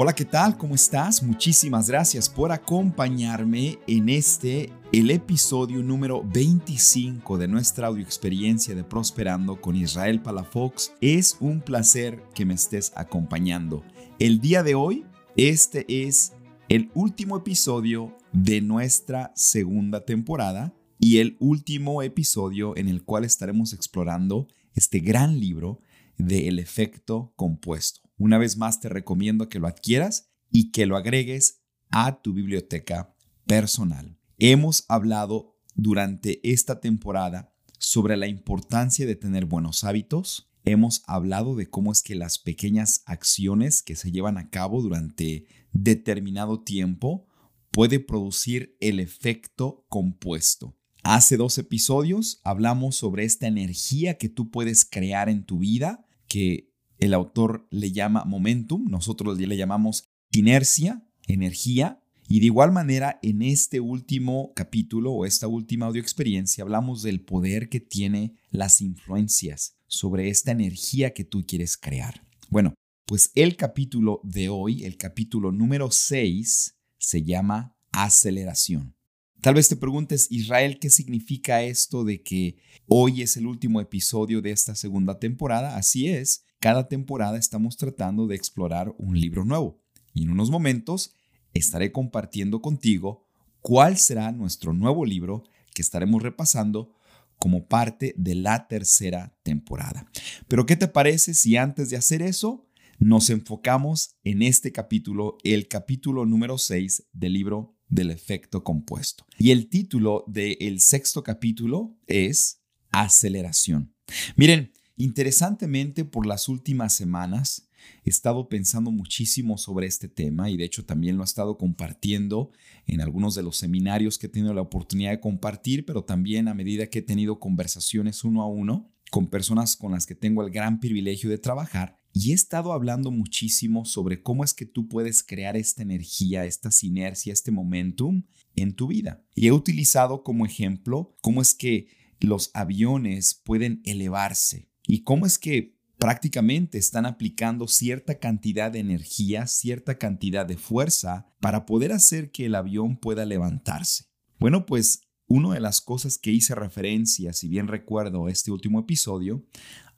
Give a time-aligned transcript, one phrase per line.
[0.00, 0.56] Hola, ¿qué tal?
[0.56, 1.24] ¿Cómo estás?
[1.24, 8.84] Muchísimas gracias por acompañarme en este, el episodio número 25 de nuestra audio experiencia de
[8.84, 10.92] Prosperando con Israel Palafox.
[11.00, 13.82] Es un placer que me estés acompañando.
[14.20, 15.04] El día de hoy,
[15.36, 16.32] este es
[16.68, 23.72] el último episodio de nuestra segunda temporada y el último episodio en el cual estaremos
[23.72, 25.80] explorando este gran libro
[26.18, 28.07] de El efecto compuesto.
[28.18, 33.14] Una vez más te recomiendo que lo adquieras y que lo agregues a tu biblioteca
[33.46, 34.18] personal.
[34.38, 40.50] Hemos hablado durante esta temporada sobre la importancia de tener buenos hábitos.
[40.64, 45.46] Hemos hablado de cómo es que las pequeñas acciones que se llevan a cabo durante
[45.72, 47.28] determinado tiempo
[47.70, 50.76] puede producir el efecto compuesto.
[51.04, 56.72] Hace dos episodios hablamos sobre esta energía que tú puedes crear en tu vida, que
[56.98, 63.40] el autor le llama momentum, nosotros le llamamos inercia, energía, y de igual manera en
[63.40, 69.76] este último capítulo o esta última audio experiencia hablamos del poder que tiene las influencias
[69.86, 72.26] sobre esta energía que tú quieres crear.
[72.50, 72.74] Bueno,
[73.06, 78.94] pues el capítulo de hoy, el capítulo número 6, se llama aceleración.
[79.40, 84.42] Tal vez te preguntes, Israel, ¿qué significa esto de que hoy es el último episodio
[84.42, 85.76] de esta segunda temporada?
[85.76, 89.80] Así es, cada temporada estamos tratando de explorar un libro nuevo
[90.12, 91.14] y en unos momentos
[91.54, 93.26] estaré compartiendo contigo
[93.60, 96.94] cuál será nuestro nuevo libro que estaremos repasando
[97.38, 100.10] como parte de la tercera temporada.
[100.48, 102.66] Pero ¿qué te parece si antes de hacer eso
[102.98, 109.24] nos enfocamos en este capítulo, el capítulo número 6 del libro del efecto compuesto?
[109.38, 113.94] Y el título del sexto capítulo es Aceleración.
[114.34, 117.68] Miren, Interesantemente, por las últimas semanas
[118.04, 122.50] he estado pensando muchísimo sobre este tema y de hecho también lo he estado compartiendo
[122.84, 126.54] en algunos de los seminarios que he tenido la oportunidad de compartir, pero también a
[126.54, 130.50] medida que he tenido conversaciones uno a uno con personas con las que tengo el
[130.50, 135.22] gran privilegio de trabajar y he estado hablando muchísimo sobre cómo es que tú puedes
[135.22, 138.24] crear esta energía, esta sinergia, este momentum
[138.56, 139.22] en tu vida.
[139.36, 141.86] Y he utilizado como ejemplo cómo es que
[142.18, 149.46] los aviones pueden elevarse y cómo es que prácticamente están aplicando cierta cantidad de energía,
[149.46, 154.06] cierta cantidad de fuerza para poder hacer que el avión pueda levantarse.
[154.38, 159.46] Bueno, pues una de las cosas que hice referencia, si bien recuerdo este último episodio,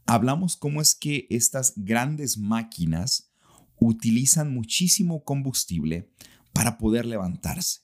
[0.06, 3.30] hablamos cómo es que estas grandes máquinas
[3.78, 6.10] utilizan muchísimo combustible
[6.52, 7.82] para poder levantarse.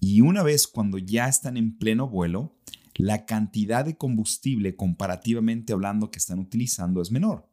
[0.00, 2.58] Y una vez cuando ya están en pleno vuelo,
[2.96, 7.48] la cantidad de combustible comparativamente hablando que están utilizando es menor.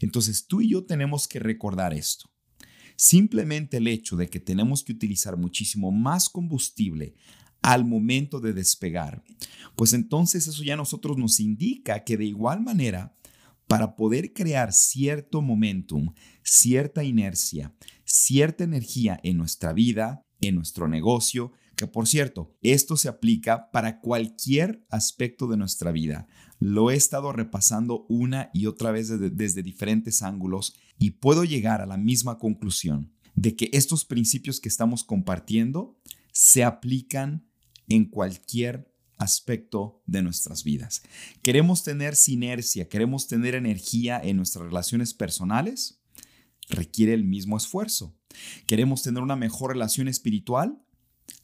[0.00, 2.30] Entonces tú y yo tenemos que recordar esto.
[2.96, 7.14] Simplemente el hecho de que tenemos que utilizar muchísimo más combustible
[7.62, 9.22] al momento de despegar,
[9.76, 13.14] pues entonces eso ya nosotros nos indica que de igual manera,
[13.66, 17.74] para poder crear cierto momentum, cierta inercia,
[18.04, 24.00] cierta energía en nuestra vida, en nuestro negocio, que por cierto, esto se aplica para
[24.00, 26.26] cualquier aspecto de nuestra vida.
[26.58, 31.86] Lo he estado repasando una y otra vez desde, diferentes ángulos y puedo llegar a
[31.86, 35.96] la misma conclusión de que estos principios que estamos compartiendo
[36.32, 37.48] se aplican
[37.86, 41.02] en cualquier aspecto de nuestras vidas.
[41.42, 46.00] Queremos tener sinergia, queremos tener energía en nuestras relaciones personales,
[46.68, 48.16] requiere el mismo esfuerzo.
[48.66, 50.82] Queremos tener una mejor relación espiritual,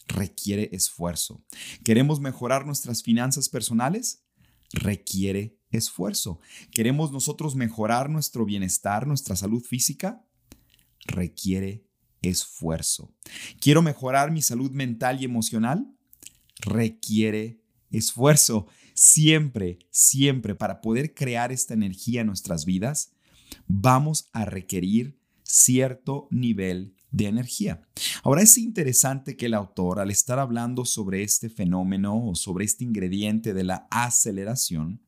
[0.07, 1.45] requiere esfuerzo.
[1.83, 4.25] ¿Queremos mejorar nuestras finanzas personales?
[4.73, 6.41] Requiere esfuerzo.
[6.71, 10.25] ¿Queremos nosotros mejorar nuestro bienestar, nuestra salud física?
[11.07, 11.87] Requiere
[12.23, 13.15] esfuerzo.
[13.61, 15.95] ¿Quiero mejorar mi salud mental y emocional?
[16.61, 17.61] Requiere
[17.91, 18.67] esfuerzo.
[18.95, 23.13] Siempre, siempre, para poder crear esta energía en nuestras vidas,
[23.67, 27.81] vamos a requerir cierto nivel de energía.
[28.25, 32.83] Ahora es interesante que el autor, al estar hablando sobre este fenómeno o sobre este
[32.83, 35.01] ingrediente de la aceleración,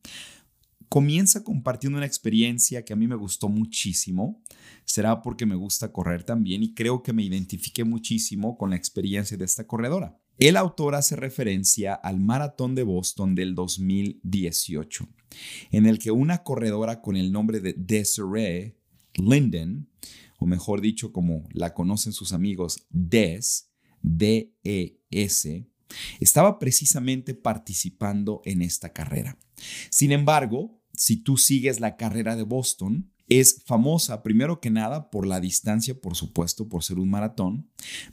[0.87, 4.41] comienza compartiendo una experiencia que a mí me gustó muchísimo.
[4.85, 9.35] Será porque me gusta correr también y creo que me identifiqué muchísimo con la experiencia
[9.35, 10.17] de esta corredora.
[10.39, 15.09] El autor hace referencia al maratón de Boston del 2018,
[15.71, 18.77] en el que una corredora con el nombre de Desiree
[19.15, 19.89] Linden
[20.37, 25.67] o mejor dicho, como la conocen sus amigos, DES, D-E-S,
[26.19, 29.37] estaba precisamente participando en esta carrera.
[29.89, 35.27] Sin embargo, si tú sigues la carrera de Boston, es famosa primero que nada por
[35.27, 37.69] la distancia, por supuesto, por ser un maratón,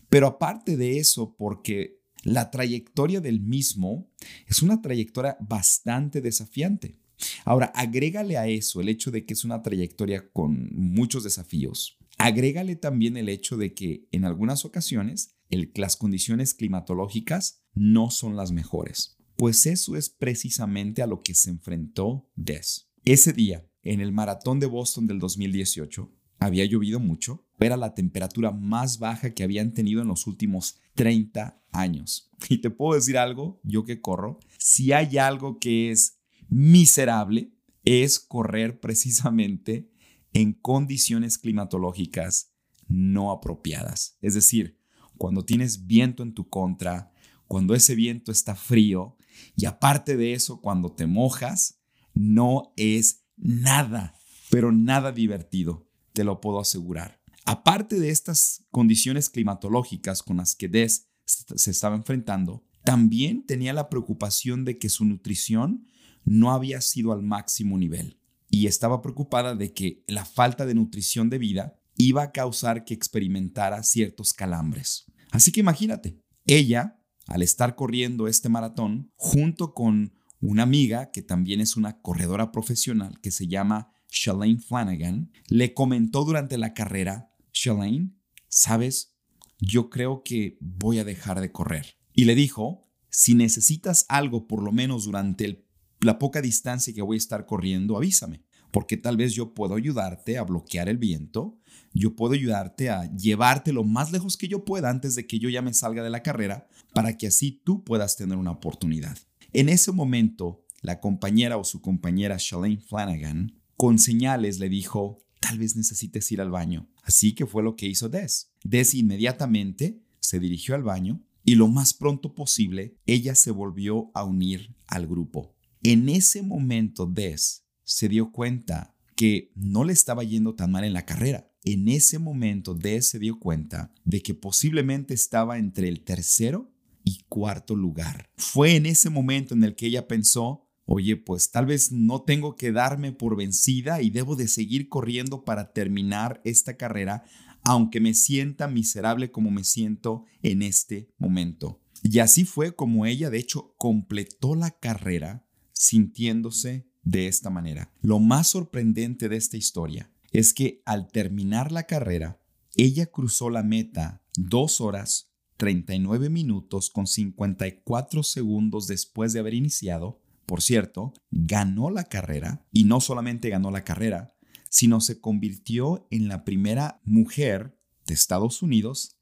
[0.09, 4.11] pero aparte de eso, porque la trayectoria del mismo
[4.47, 6.99] es una trayectoria bastante desafiante.
[7.44, 11.97] Ahora, agrégale a eso el hecho de que es una trayectoria con muchos desafíos.
[12.25, 15.37] Agrégale también el hecho de que en algunas ocasiones
[15.75, 19.19] las condiciones climatológicas no son las mejores.
[19.37, 22.88] Pues eso es precisamente a lo que se enfrentó Des.
[23.05, 28.53] Ese día, en el maratón de Boston del 2018, había llovido mucho, era la temperatura
[28.53, 32.31] más baja que habían tenido en los últimos 30 años.
[32.49, 37.53] Y te puedo decir algo, yo que corro, si hay algo que es miserable,
[37.85, 39.91] es correr precisamente
[40.35, 42.53] en condiciones climatológicas
[42.89, 44.19] no apropiadas.
[44.21, 44.79] Es decir,
[45.17, 47.13] cuando tienes viento en tu contra,
[47.47, 49.17] cuando ese viento está frío
[49.57, 51.81] y aparte de eso, cuando te mojas,
[52.13, 54.15] no es nada,
[54.51, 57.21] pero nada divertido, te lo puedo asegurar.
[57.47, 63.89] Aparte de estas condiciones climatológicas con las que Des se estaba enfrentando, también tenía la
[63.89, 65.87] preocupación de que su nutrición
[66.25, 68.19] no había sido al máximo nivel
[68.55, 72.95] y estaba preocupada de que la falta de nutrición de vida iba a causar que
[72.95, 75.06] experimentara ciertos calambres.
[75.33, 81.61] Así que imagínate, ella, al estar corriendo este maratón, junto con una amiga que también
[81.61, 88.12] es una corredora profesional que se llama Shalane Flanagan, le comentó durante la carrera, Shalane,
[88.47, 89.17] ¿sabes?
[89.59, 91.97] Yo creo que voy a dejar de correr.
[92.12, 95.63] Y le dijo, si necesitas algo por lo menos durante el
[96.05, 100.39] la poca distancia que voy a estar corriendo, avísame, porque tal vez yo puedo ayudarte
[100.39, 101.59] a bloquear el viento,
[101.93, 105.49] yo puedo ayudarte a llevarte lo más lejos que yo pueda antes de que yo
[105.49, 109.17] ya me salga de la carrera, para que así tú puedas tener una oportunidad.
[109.53, 115.59] En ese momento, la compañera o su compañera Shalane Flanagan, con señales le dijo, tal
[115.59, 116.89] vez necesites ir al baño.
[117.03, 118.50] Así que fue lo que hizo Des.
[118.65, 124.25] Des inmediatamente se dirigió al baño y lo más pronto posible ella se volvió a
[124.25, 125.54] unir al grupo.
[125.87, 130.95] En ese momento, Des se dio cuenta que no le estaba yendo tan mal en
[130.95, 131.53] la carrera.
[131.63, 136.73] En ese momento, Des se dio cuenta de que posiblemente estaba entre el tercero
[137.05, 138.31] y cuarto lugar.
[138.39, 142.57] Fue en ese momento en el que ella pensó, oye, pues tal vez no tengo
[142.57, 147.25] que darme por vencida y debo de seguir corriendo para terminar esta carrera,
[147.63, 151.83] aunque me sienta miserable como me siento en este momento.
[152.03, 157.93] Y así fue como ella, de hecho, completó la carrera sintiéndose de esta manera.
[158.00, 162.41] Lo más sorprendente de esta historia es que al terminar la carrera,
[162.76, 170.21] ella cruzó la meta dos horas 39 minutos con 54 segundos después de haber iniciado.
[170.47, 174.35] Por cierto, ganó la carrera y no solamente ganó la carrera,
[174.69, 179.17] sino se convirtió en la primera mujer de Estados Unidos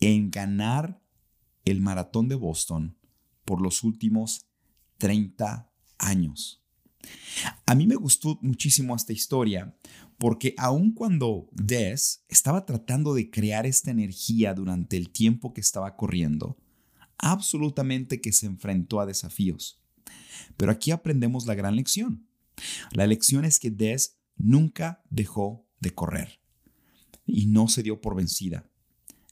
[0.00, 1.02] en ganar
[1.64, 2.96] el maratón de Boston
[3.44, 4.46] por los últimos
[4.98, 6.62] 30 años.
[7.66, 9.76] A mí me gustó muchísimo esta historia
[10.18, 15.96] porque aun cuando Des estaba tratando de crear esta energía durante el tiempo que estaba
[15.96, 16.56] corriendo,
[17.18, 19.82] absolutamente que se enfrentó a desafíos.
[20.56, 22.26] Pero aquí aprendemos la gran lección.
[22.92, 26.40] La lección es que Des nunca dejó de correr
[27.26, 28.70] y no se dio por vencida.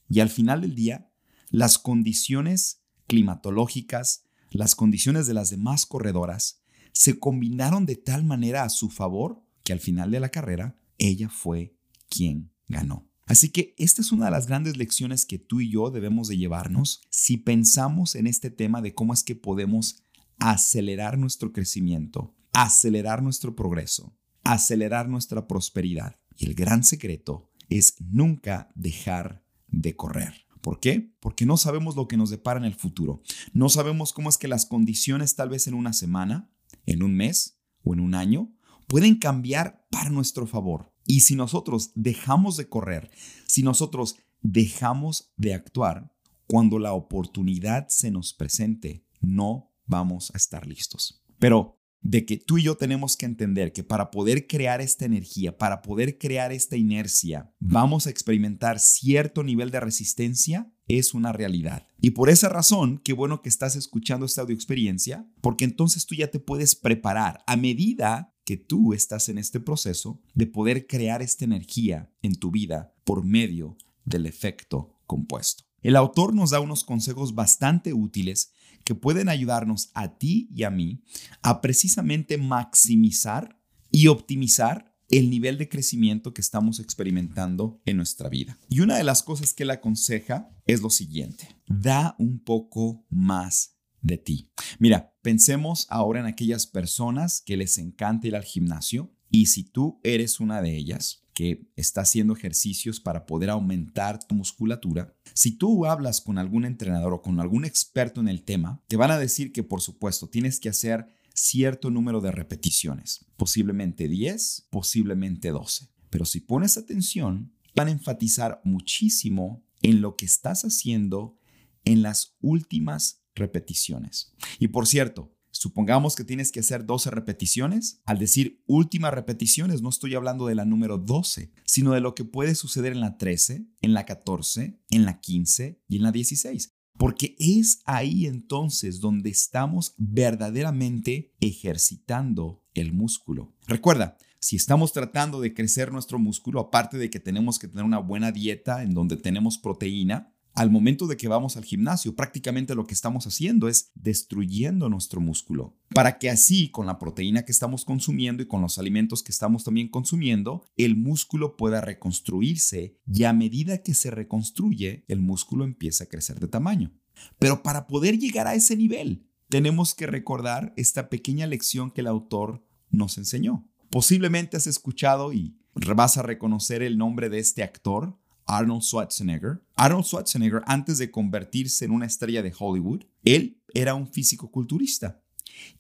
[0.09, 1.11] Y al final del día,
[1.50, 4.24] las condiciones climatológicas,
[4.58, 9.73] las condiciones de las demás corredoras se combinaron de tal manera a su favor que
[9.73, 11.76] al final de la carrera ella fue
[12.08, 13.08] quien ganó.
[13.26, 16.37] Así que esta es una de las grandes lecciones que tú y yo debemos de
[16.37, 20.02] llevarnos si pensamos en este tema de cómo es que podemos
[20.38, 26.20] acelerar nuestro crecimiento, acelerar nuestro progreso, acelerar nuestra prosperidad.
[26.37, 30.43] Y el gran secreto es nunca dejar de correr.
[30.64, 31.14] ¿Por qué?
[31.21, 33.21] Porque no sabemos lo que nos depara en el futuro.
[33.52, 36.50] No sabemos cómo es que las condiciones tal vez en una semana,
[36.87, 38.50] en un mes o en un año
[38.87, 40.90] pueden cambiar para nuestro favor.
[41.06, 43.11] Y si nosotros dejamos de correr,
[43.47, 46.16] si nosotros dejamos de actuar,
[46.47, 51.23] cuando la oportunidad se nos presente, no vamos a estar listos.
[51.38, 55.56] Pero de que tú y yo tenemos que entender que para poder crear esta energía,
[55.56, 61.88] para poder crear esta inercia, vamos a experimentar cierto nivel de resistencia, es una realidad.
[61.99, 66.14] Y por esa razón, qué bueno que estás escuchando esta audio experiencia, porque entonces tú
[66.14, 71.23] ya te puedes preparar a medida que tú estás en este proceso de poder crear
[71.23, 75.64] esta energía en tu vida por medio del efecto compuesto.
[75.85, 78.53] El autor nos da unos consejos bastante útiles
[78.85, 81.03] que pueden ayudarnos a ti y a mí
[81.43, 83.61] a precisamente maximizar
[83.91, 88.59] y optimizar el nivel de crecimiento que estamos experimentando en nuestra vida.
[88.71, 93.76] Y una de las cosas que él aconseja es lo siguiente, da un poco más
[94.00, 94.50] de ti.
[94.79, 100.00] Mira, pensemos ahora en aquellas personas que les encanta ir al gimnasio y si tú
[100.03, 105.85] eres una de ellas, que está haciendo ejercicios para poder aumentar tu musculatura, si tú
[105.85, 109.53] hablas con algún entrenador o con algún experto en el tema, te van a decir
[109.53, 115.88] que por supuesto tienes que hacer cierto número de repeticiones, posiblemente 10, posiblemente 12.
[116.09, 121.37] Pero si pones atención, van a enfatizar muchísimo en lo que estás haciendo
[121.85, 124.33] en las últimas repeticiones.
[124.61, 125.34] Y por cierto,
[125.64, 128.02] Supongamos que tienes que hacer 12 repeticiones.
[128.04, 132.26] Al decir últimas repeticiones, no estoy hablando de la número 12, sino de lo que
[132.26, 136.75] puede suceder en la 13, en la 14, en la 15 y en la 16.
[136.99, 143.54] Porque es ahí entonces donde estamos verdaderamente ejercitando el músculo.
[143.66, 148.00] Recuerda, si estamos tratando de crecer nuestro músculo, aparte de que tenemos que tener una
[148.00, 152.87] buena dieta en donde tenemos proteína, al momento de que vamos al gimnasio, prácticamente lo
[152.87, 157.84] que estamos haciendo es destruyendo nuestro músculo, para que así, con la proteína que estamos
[157.84, 163.32] consumiendo y con los alimentos que estamos también consumiendo, el músculo pueda reconstruirse y a
[163.32, 166.92] medida que se reconstruye, el músculo empieza a crecer de tamaño.
[167.38, 172.06] Pero para poder llegar a ese nivel, tenemos que recordar esta pequeña lección que el
[172.06, 173.68] autor nos enseñó.
[173.90, 179.62] Posiblemente has escuchado y vas a reconocer el nombre de este actor, Arnold Schwarzenegger.
[179.76, 185.22] Arnold Schwarzenegger, antes de convertirse en una estrella de Hollywood, él era un físico culturista.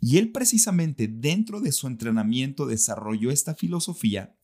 [0.00, 4.36] Y él precisamente dentro de su entrenamiento desarrolló esta filosofía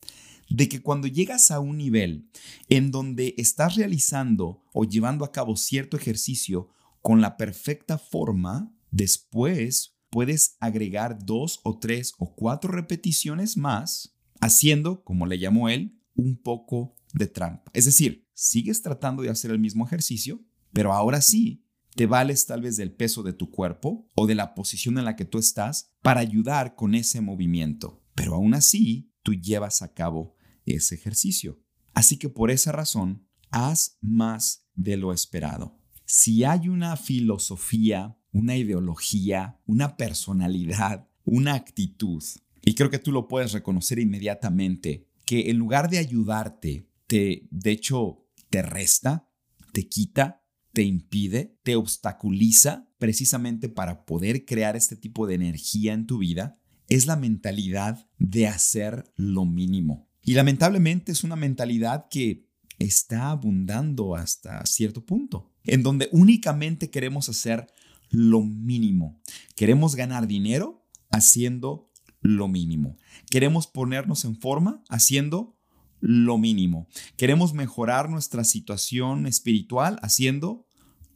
[0.49, 2.29] de que cuando llegas a un nivel
[2.67, 6.69] en donde estás realizando o llevando a cabo cierto ejercicio
[7.01, 15.03] con la perfecta forma, después puedes agregar dos o tres o cuatro repeticiones más, haciendo,
[15.03, 17.71] como le llamó él, un poco de trampa.
[17.73, 21.65] Es decir, sigues tratando de hacer el mismo ejercicio, pero ahora sí
[21.95, 25.15] te vales tal vez del peso de tu cuerpo o de la posición en la
[25.15, 28.01] que tú estás para ayudar con ese movimiento.
[28.15, 31.59] Pero aún así, tú llevas a cabo ese ejercicio.
[31.93, 35.77] Así que por esa razón, haz más de lo esperado.
[36.05, 42.23] Si hay una filosofía, una ideología, una personalidad, una actitud,
[42.63, 47.71] y creo que tú lo puedes reconocer inmediatamente, que en lugar de ayudarte, te, de
[47.71, 49.27] hecho, te resta,
[49.73, 56.07] te quita, te impide, te obstaculiza precisamente para poder crear este tipo de energía en
[56.07, 60.07] tu vida, es la mentalidad de hacer lo mínimo.
[60.23, 62.47] Y lamentablemente es una mentalidad que
[62.79, 67.67] está abundando hasta cierto punto, en donde únicamente queremos hacer
[68.09, 69.19] lo mínimo.
[69.57, 71.91] Queremos ganar dinero haciendo
[72.21, 72.95] lo mínimo.
[73.29, 75.57] Queremos ponernos en forma haciendo
[76.01, 76.87] lo mínimo.
[77.15, 80.65] Queremos mejorar nuestra situación espiritual haciendo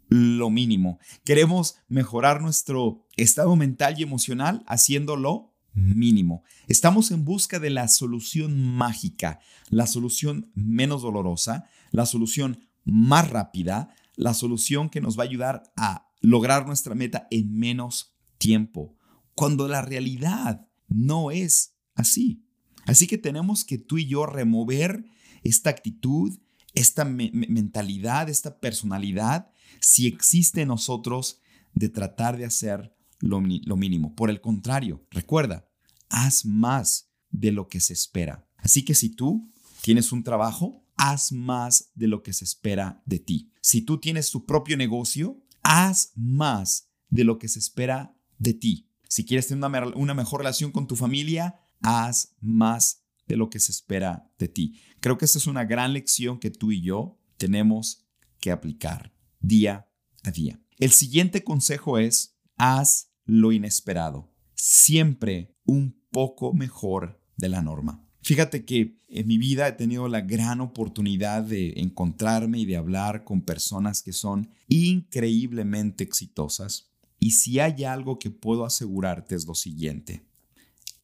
[0.07, 0.99] lo mínimo.
[1.23, 6.43] Queremos mejorar nuestro estado mental y emocional haciendo lo mínimo.
[6.67, 9.39] Estamos en busca de la solución mágica,
[9.69, 15.63] la solución menos dolorosa, la solución más rápida, la solución que nos va a ayudar
[15.75, 18.95] a lograr nuestra meta en menos tiempo,
[19.33, 22.44] cuando la realidad no es así.
[22.85, 25.05] Así que tenemos que tú y yo remover
[25.43, 26.37] esta actitud,
[26.73, 29.51] esta mentalidad, esta personalidad,
[29.81, 31.41] si existe en nosotros
[31.73, 34.15] de tratar de hacer lo, lo mínimo.
[34.15, 35.67] Por el contrario, recuerda,
[36.09, 38.47] haz más de lo que se espera.
[38.57, 39.51] Así que si tú
[39.81, 43.51] tienes un trabajo, haz más de lo que se espera de ti.
[43.61, 48.89] Si tú tienes tu propio negocio, haz más de lo que se espera de ti.
[49.07, 53.59] Si quieres tener una, una mejor relación con tu familia, haz más de lo que
[53.59, 54.79] se espera de ti.
[54.99, 58.07] Creo que esta es una gran lección que tú y yo tenemos
[58.39, 59.87] que aplicar día
[60.23, 60.59] a día.
[60.77, 68.01] El siguiente consejo es, haz lo inesperado, siempre un poco mejor de la norma.
[68.21, 73.23] Fíjate que en mi vida he tenido la gran oportunidad de encontrarme y de hablar
[73.23, 76.91] con personas que son increíblemente exitosas.
[77.19, 80.25] Y si hay algo que puedo asegurarte es lo siguiente.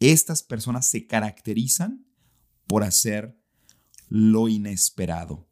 [0.01, 2.08] Estas personas se caracterizan
[2.65, 3.39] por hacer
[4.10, 5.48] lo inesperado,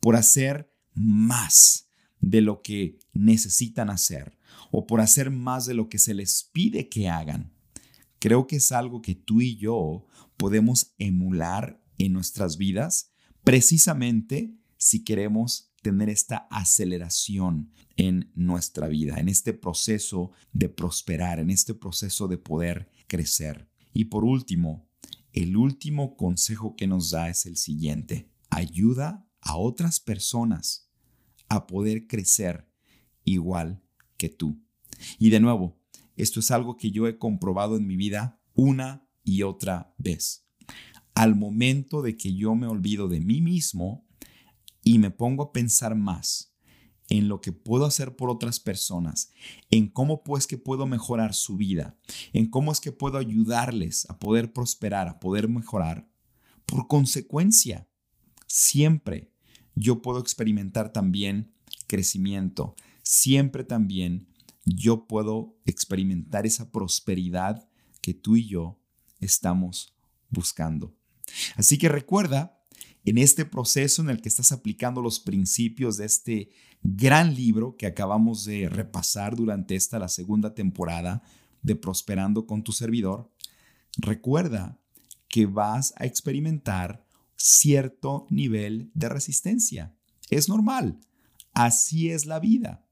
[0.00, 4.36] por hacer más de lo que necesitan hacer
[4.72, 7.52] o por hacer más de lo que se les pide que hagan.
[8.18, 13.12] Creo que es algo que tú y yo podemos emular en nuestras vidas
[13.44, 21.50] precisamente si queremos tener esta aceleración en nuestra vida, en este proceso de prosperar, en
[21.50, 23.68] este proceso de poder crecer.
[23.94, 24.86] Y por último,
[25.32, 28.28] el último consejo que nos da es el siguiente.
[28.50, 30.90] Ayuda a otras personas
[31.48, 32.68] a poder crecer
[33.24, 33.82] igual
[34.16, 34.60] que tú.
[35.18, 35.80] Y de nuevo,
[36.16, 40.46] esto es algo que yo he comprobado en mi vida una y otra vez.
[41.14, 44.06] Al momento de que yo me olvido de mí mismo
[44.82, 46.53] y me pongo a pensar más
[47.08, 49.30] en lo que puedo hacer por otras personas,
[49.70, 51.98] en cómo pues que puedo mejorar su vida,
[52.32, 56.08] en cómo es que puedo ayudarles a poder prosperar, a poder mejorar,
[56.66, 57.88] por consecuencia,
[58.46, 59.30] siempre
[59.74, 61.52] yo puedo experimentar también
[61.86, 64.28] crecimiento, siempre también
[64.64, 67.68] yo puedo experimentar esa prosperidad
[68.00, 68.80] que tú y yo
[69.20, 69.94] estamos
[70.30, 70.94] buscando.
[71.56, 72.60] Así que recuerda,
[73.04, 76.50] en este proceso en el que estás aplicando los principios de este
[76.84, 81.22] gran libro que acabamos de repasar durante esta la segunda temporada
[81.62, 83.32] de Prosperando con tu servidor,
[83.96, 84.78] recuerda
[85.28, 89.96] que vas a experimentar cierto nivel de resistencia.
[90.28, 91.00] Es normal,
[91.54, 92.86] así es la vida.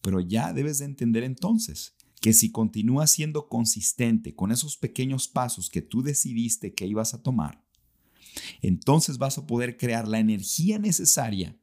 [0.00, 5.70] Pero ya debes de entender entonces que si continúas siendo consistente con esos pequeños pasos
[5.70, 7.64] que tú decidiste que ibas a tomar,
[8.62, 11.56] entonces vas a poder crear la energía necesaria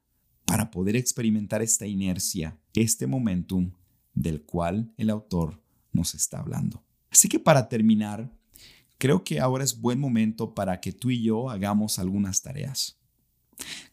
[0.50, 3.72] para poder experimentar esta inercia, este momentum
[4.16, 6.84] del cual el autor nos está hablando.
[7.12, 8.36] Así que para terminar,
[8.98, 13.00] creo que ahora es buen momento para que tú y yo hagamos algunas tareas.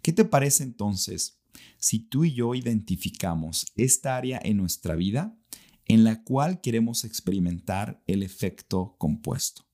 [0.00, 1.38] ¿Qué te parece entonces
[1.76, 5.36] si tú y yo identificamos esta área en nuestra vida
[5.84, 9.66] en la cual queremos experimentar el efecto compuesto?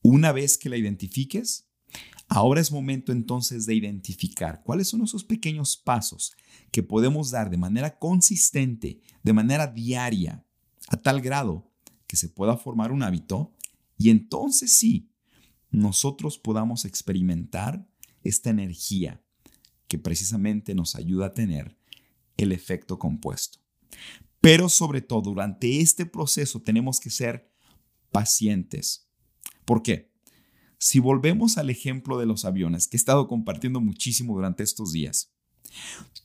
[0.00, 1.68] Una vez que la identifiques,
[2.34, 6.32] ahora es momento entonces de identificar cuáles son esos pequeños pasos
[6.72, 10.44] que podemos dar de manera consistente, de manera diaria,
[10.88, 11.70] a tal grado
[12.08, 13.54] que se pueda formar un hábito
[13.96, 15.12] y entonces sí,
[15.70, 17.88] nosotros podamos experimentar
[18.24, 19.24] esta energía
[19.86, 21.78] que precisamente nos ayuda a tener
[22.36, 23.60] el efecto compuesto.
[24.40, 27.48] Pero sobre todo, durante este proceso tenemos que ser
[28.10, 29.08] pacientes.
[29.64, 30.13] ¿Por qué?
[30.84, 35.32] Si volvemos al ejemplo de los aviones que he estado compartiendo muchísimo durante estos días,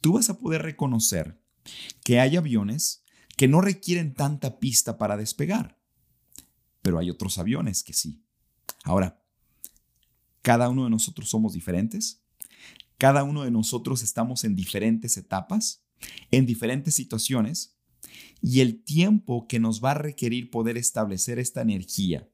[0.01, 1.41] tú vas a poder reconocer
[2.03, 3.05] que hay aviones
[3.37, 5.79] que no requieren tanta pista para despegar,
[6.81, 8.21] pero hay otros aviones que sí.
[8.83, 9.23] Ahora,
[10.41, 12.21] cada uno de nosotros somos diferentes,
[12.97, 15.85] cada uno de nosotros estamos en diferentes etapas,
[16.31, 17.77] en diferentes situaciones,
[18.41, 22.27] y el tiempo que nos va a requerir poder establecer esta energía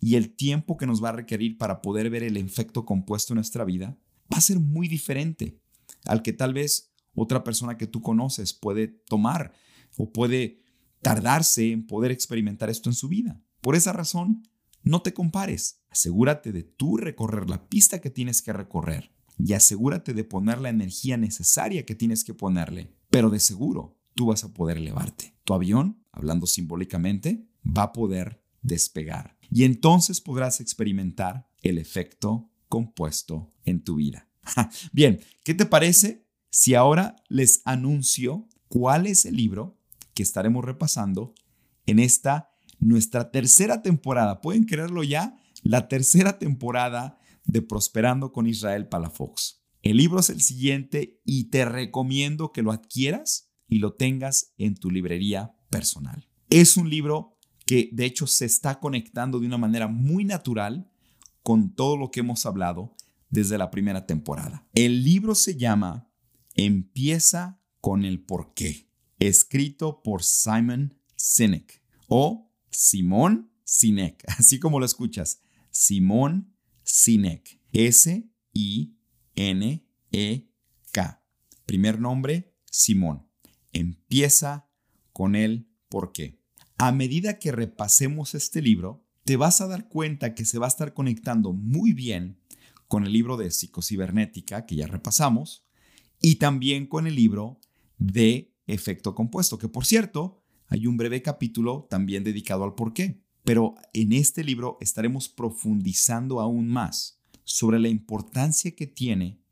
[0.00, 3.36] y el tiempo que nos va a requerir para poder ver el efecto compuesto en
[3.36, 3.98] nuestra vida
[4.32, 5.60] va a ser muy diferente
[6.06, 9.52] al que tal vez otra persona que tú conoces puede tomar
[9.96, 10.62] o puede
[11.02, 13.42] tardarse en poder experimentar esto en su vida.
[13.60, 14.42] Por esa razón,
[14.82, 15.82] no te compares.
[15.90, 20.68] Asegúrate de tú recorrer la pista que tienes que recorrer y asegúrate de poner la
[20.68, 22.94] energía necesaria que tienes que ponerle.
[23.10, 25.34] Pero de seguro, tú vas a poder elevarte.
[25.44, 29.39] Tu avión, hablando simbólicamente, va a poder despegar.
[29.50, 34.28] Y entonces podrás experimentar el efecto compuesto en tu vida.
[34.92, 39.78] Bien, ¿qué te parece si ahora les anuncio cuál es el libro
[40.14, 41.34] que estaremos repasando
[41.86, 44.40] en esta nuestra tercera temporada?
[44.40, 45.36] ¿Pueden creerlo ya?
[45.62, 49.62] La tercera temporada de Prosperando con Israel Palafox.
[49.82, 54.74] El libro es el siguiente y te recomiendo que lo adquieras y lo tengas en
[54.74, 56.28] tu librería personal.
[56.50, 57.38] Es un libro
[57.70, 60.90] que de hecho se está conectando de una manera muy natural
[61.44, 62.96] con todo lo que hemos hablado
[63.28, 64.66] desde la primera temporada.
[64.74, 66.10] El libro se llama
[66.56, 75.40] Empieza con el porqué, escrito por Simon Sinek o Simón Sinek, así como lo escuchas,
[75.70, 76.52] Simón
[76.82, 77.60] Sinek.
[77.72, 78.16] S-I-N-E-K.
[81.66, 83.28] Primer nombre, Simón.
[83.72, 84.68] Empieza
[85.12, 86.39] con el por qué.
[86.82, 90.70] A medida que repasemos este libro, te vas a dar cuenta que se va a
[90.70, 92.38] estar conectando muy bien
[92.88, 95.62] con el libro de psicocibernética que ya repasamos
[96.22, 97.60] y también con el libro
[97.98, 103.20] de efecto compuesto, que por cierto, hay un breve capítulo también dedicado al por qué.
[103.44, 109.42] Pero en este libro estaremos profundizando aún más sobre la importancia que tiene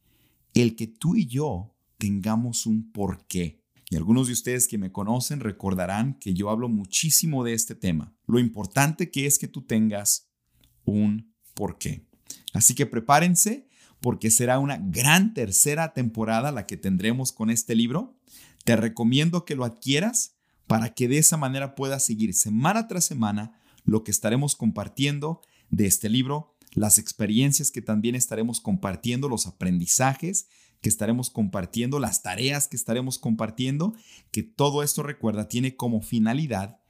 [0.55, 3.63] el que tú y yo tengamos un porqué.
[3.91, 8.15] Y algunos de ustedes que me conocen recordarán que yo hablo muchísimo de este tema,
[8.27, 10.31] lo importante que es que tú tengas
[10.85, 12.07] un porqué.
[12.53, 13.67] Así que prepárense
[14.01, 18.17] porque será una gran tercera temporada la que tendremos con este libro.
[18.65, 23.59] Te recomiendo que lo adquieras para que de esa manera puedas seguir semana tras semana
[23.85, 30.49] lo que estaremos compartiendo de este libro las experiencias que también estaremos compartiendo, los aprendizajes
[30.81, 33.95] que estaremos compartiendo, las tareas que estaremos compartiendo,
[34.31, 36.81] que todo esto recuerda tiene como finalidad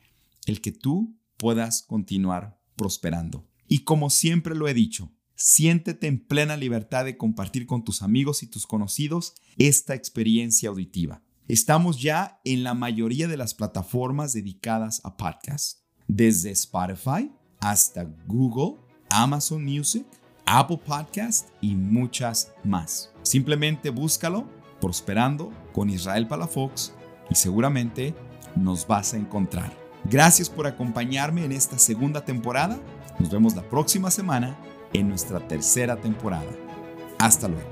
[0.46, 3.46] el que tú puedas continuar prosperando.
[3.68, 8.42] Y como siempre lo he dicho, siéntete en plena libertad de compartir con tus amigos
[8.42, 11.22] y tus conocidos esta experiencia auditiva.
[11.46, 18.80] Estamos ya en la mayoría de las plataformas dedicadas a podcasts, desde Spotify hasta Google,
[19.10, 20.04] Amazon Music,
[20.44, 23.10] Apple Podcast y muchas más.
[23.28, 24.46] Simplemente búscalo
[24.80, 26.94] Prosperando con Israel Palafox
[27.28, 28.14] y seguramente
[28.56, 29.70] nos vas a encontrar.
[30.04, 32.78] Gracias por acompañarme en esta segunda temporada.
[33.18, 34.56] Nos vemos la próxima semana
[34.94, 36.48] en nuestra tercera temporada.
[37.18, 37.68] Hasta luego.